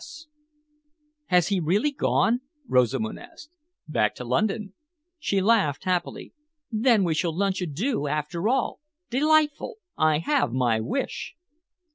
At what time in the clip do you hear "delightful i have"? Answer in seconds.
9.11-10.53